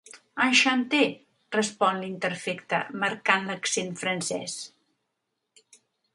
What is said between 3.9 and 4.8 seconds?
francès.